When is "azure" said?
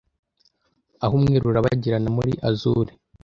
2.49-2.91